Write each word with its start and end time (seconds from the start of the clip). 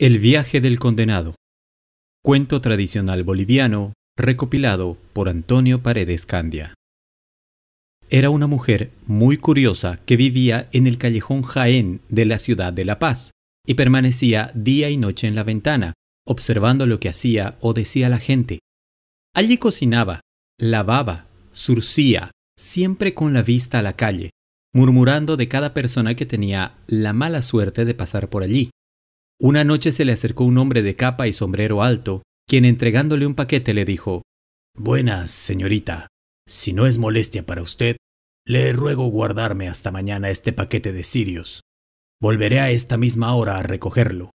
El 0.00 0.18
viaje 0.18 0.62
del 0.62 0.78
condenado. 0.78 1.34
Cuento 2.24 2.62
tradicional 2.62 3.22
boliviano 3.22 3.92
recopilado 4.16 4.96
por 5.12 5.28
Antonio 5.28 5.82
Paredes 5.82 6.24
Candia. 6.24 6.72
Era 8.08 8.30
una 8.30 8.46
mujer 8.46 8.92
muy 9.04 9.36
curiosa 9.36 9.98
que 10.06 10.16
vivía 10.16 10.70
en 10.72 10.86
el 10.86 10.96
callejón 10.96 11.42
Jaén 11.42 12.00
de 12.08 12.24
la 12.24 12.38
ciudad 12.38 12.72
de 12.72 12.86
La 12.86 12.98
Paz 12.98 13.32
y 13.66 13.74
permanecía 13.74 14.52
día 14.54 14.88
y 14.88 14.96
noche 14.96 15.26
en 15.26 15.34
la 15.34 15.44
ventana, 15.44 15.92
observando 16.26 16.86
lo 16.86 16.98
que 16.98 17.10
hacía 17.10 17.58
o 17.60 17.74
decía 17.74 18.08
la 18.08 18.20
gente. 18.20 18.60
Allí 19.34 19.58
cocinaba, 19.58 20.22
lavaba, 20.58 21.26
surcía, 21.52 22.30
siempre 22.58 23.12
con 23.12 23.34
la 23.34 23.42
vista 23.42 23.80
a 23.80 23.82
la 23.82 23.92
calle, 23.92 24.30
murmurando 24.72 25.36
de 25.36 25.48
cada 25.48 25.74
persona 25.74 26.14
que 26.14 26.24
tenía 26.24 26.78
la 26.86 27.12
mala 27.12 27.42
suerte 27.42 27.84
de 27.84 27.92
pasar 27.92 28.30
por 28.30 28.42
allí. 28.42 28.70
Una 29.42 29.64
noche 29.64 29.90
se 29.90 30.04
le 30.04 30.12
acercó 30.12 30.44
un 30.44 30.58
hombre 30.58 30.82
de 30.82 30.96
capa 30.96 31.26
y 31.26 31.32
sombrero 31.32 31.82
alto, 31.82 32.22
quien 32.46 32.66
entregándole 32.66 33.26
un 33.26 33.34
paquete 33.34 33.72
le 33.72 33.86
dijo 33.86 34.20
Buenas, 34.76 35.30
señorita. 35.30 36.08
Si 36.46 36.74
no 36.74 36.86
es 36.86 36.98
molestia 36.98 37.46
para 37.46 37.62
usted, 37.62 37.96
le 38.44 38.70
ruego 38.74 39.06
guardarme 39.06 39.66
hasta 39.66 39.90
mañana 39.90 40.28
este 40.28 40.52
paquete 40.52 40.92
de 40.92 41.04
cirios. 41.04 41.62
Volveré 42.20 42.60
a 42.60 42.70
esta 42.70 42.98
misma 42.98 43.34
hora 43.34 43.56
a 43.56 43.62
recogerlo. 43.62 44.30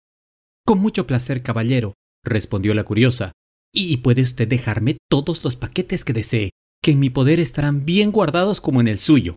Con 0.65 0.79
mucho 0.79 1.05
placer, 1.05 1.43
caballero, 1.43 1.93
respondió 2.23 2.73
la 2.73 2.83
curiosa. 2.83 3.31
Y 3.71 3.97
puede 3.97 4.23
usted 4.23 4.47
dejarme 4.47 4.97
todos 5.07 5.43
los 5.43 5.55
paquetes 5.55 6.03
que 6.03 6.13
desee, 6.13 6.49
que 6.81 6.91
en 6.91 6.99
mi 6.99 7.11
poder 7.11 7.39
estarán 7.39 7.85
bien 7.85 8.11
guardados 8.11 8.59
como 8.59 8.81
en 8.81 8.87
el 8.87 8.97
suyo. 8.97 9.35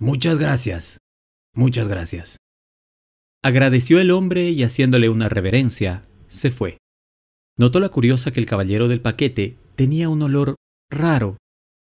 Muchas 0.00 0.38
gracias. 0.38 0.98
Muchas 1.54 1.86
gracias. 1.86 2.38
Agradeció 3.42 4.00
el 4.00 4.10
hombre 4.10 4.50
y 4.50 4.64
haciéndole 4.64 5.08
una 5.08 5.28
reverencia, 5.28 6.08
se 6.26 6.50
fue. 6.50 6.78
Notó 7.56 7.78
la 7.78 7.88
curiosa 7.88 8.32
que 8.32 8.40
el 8.40 8.46
caballero 8.46 8.88
del 8.88 9.00
paquete 9.00 9.56
tenía 9.76 10.08
un 10.08 10.22
olor 10.22 10.56
raro, 10.90 11.36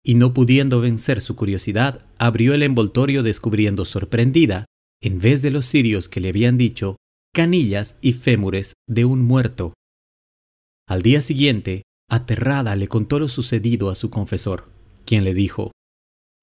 y 0.03 0.15
no 0.15 0.33
pudiendo 0.33 0.81
vencer 0.81 1.21
su 1.21 1.35
curiosidad, 1.35 2.05
abrió 2.17 2.53
el 2.53 2.63
envoltorio 2.63 3.23
descubriendo 3.23 3.85
sorprendida, 3.85 4.65
en 5.01 5.19
vez 5.19 5.41
de 5.41 5.51
los 5.51 5.65
cirios 5.65 6.09
que 6.09 6.19
le 6.19 6.29
habían 6.29 6.57
dicho, 6.57 6.97
canillas 7.33 7.97
y 8.01 8.13
fémures 8.13 8.73
de 8.87 9.05
un 9.05 9.21
muerto. 9.21 9.73
Al 10.87 11.01
día 11.01 11.21
siguiente, 11.21 11.83
aterrada 12.09 12.75
le 12.75 12.87
contó 12.87 13.17
lo 13.17 13.29
sucedido 13.29 13.89
a 13.89 13.95
su 13.95 14.09
confesor, 14.09 14.69
quien 15.05 15.23
le 15.23 15.33
dijo, 15.33 15.71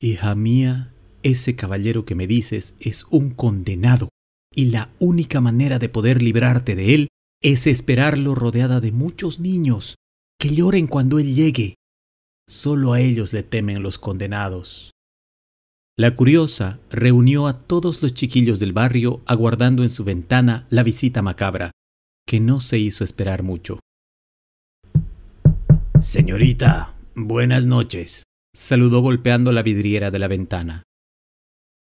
Hija 0.00 0.34
mía, 0.34 0.92
ese 1.22 1.54
caballero 1.54 2.04
que 2.04 2.14
me 2.14 2.26
dices 2.26 2.74
es 2.80 3.04
un 3.10 3.30
condenado 3.30 4.08
y 4.54 4.66
la 4.66 4.90
única 4.98 5.40
manera 5.40 5.78
de 5.78 5.88
poder 5.88 6.22
librarte 6.22 6.74
de 6.74 6.94
él 6.94 7.08
es 7.42 7.66
esperarlo 7.66 8.34
rodeada 8.34 8.80
de 8.80 8.92
muchos 8.92 9.40
niños 9.40 9.96
que 10.38 10.54
lloren 10.54 10.86
cuando 10.86 11.18
él 11.18 11.34
llegue. 11.34 11.76
Solo 12.48 12.92
a 12.92 13.00
ellos 13.00 13.32
le 13.32 13.42
temen 13.42 13.82
los 13.82 13.98
condenados. 13.98 14.92
La 15.96 16.14
curiosa 16.14 16.80
reunió 16.90 17.46
a 17.46 17.58
todos 17.66 18.02
los 18.02 18.14
chiquillos 18.14 18.58
del 18.58 18.72
barrio 18.72 19.20
aguardando 19.26 19.82
en 19.82 19.90
su 19.90 20.04
ventana 20.04 20.66
la 20.70 20.82
visita 20.82 21.22
macabra, 21.22 21.70
que 22.26 22.40
no 22.40 22.60
se 22.60 22.78
hizo 22.78 23.04
esperar 23.04 23.42
mucho. 23.42 23.78
Señorita, 26.00 26.94
buenas 27.14 27.66
noches, 27.66 28.24
saludó 28.54 29.00
golpeando 29.00 29.52
la 29.52 29.62
vidriera 29.62 30.10
de 30.10 30.18
la 30.18 30.28
ventana. 30.28 30.82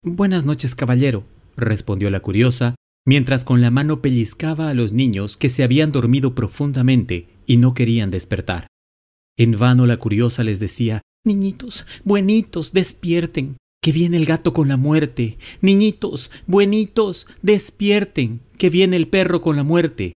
Buenas 0.04 0.45
noches, 0.45 0.76
caballero, 0.76 1.23
respondió 1.62 2.09
la 2.09 2.20
curiosa, 2.20 2.76
mientras 3.06 3.44
con 3.44 3.62
la 3.62 3.72
mano 3.72 4.02
pellizcaba 4.02 4.70
a 4.70 4.73
los 4.73 4.92
niños 4.92 5.38
que 5.38 5.50
se 5.50 5.64
habían 5.64 5.92
dormido 5.92 6.36
profundamente 6.36 7.28
y 7.45 7.58
no 7.58 7.73
querían 7.73 8.12
despertar. 8.12 8.67
En 9.38 9.58
vano 9.58 9.86
la 9.86 9.98
curiosa 9.98 10.44
les 10.44 10.59
decía 10.59 11.02
Niñitos, 11.23 11.86
buenitos, 12.04 12.73
despierten, 12.73 13.58
que 13.82 13.92
viene 13.92 14.17
el 14.17 14.26
gato 14.26 14.54
con 14.54 14.67
la 14.67 14.77
muerte. 14.77 15.38
Niñitos, 15.61 16.32
buenitos, 16.48 17.27
despierten, 17.42 18.42
que 18.58 18.70
viene 18.70 18.95
el 18.95 19.08
perro 19.08 19.42
con 19.42 19.55
la 19.55 19.64
muerte. 19.64 20.14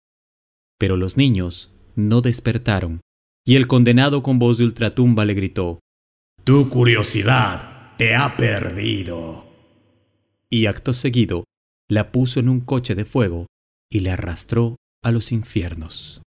Pero 0.78 0.97
los 0.97 1.16
niños 1.16 1.71
no 1.94 2.21
despertaron, 2.21 3.00
y 3.47 3.56
el 3.56 3.66
condenado 3.66 4.22
con 4.22 4.38
voz 4.38 4.59
de 4.59 4.65
ultratumba 4.65 5.25
le 5.25 5.34
gritó 5.34 5.81
Tu 6.44 6.69
curiosidad 6.69 7.97
te 7.97 8.15
ha 8.15 8.37
perdido 8.37 9.44
y 10.54 10.66
acto 10.66 10.94
seguido 10.94 11.44
la 11.88 12.12
puso 12.12 12.38
en 12.38 12.48
un 12.48 12.60
coche 12.60 12.94
de 12.94 13.04
fuego 13.04 13.47
y 13.91 14.00
le 14.00 14.12
arrastró 14.12 14.76
a 15.03 15.10
los 15.10 15.32
infiernos. 15.32 16.22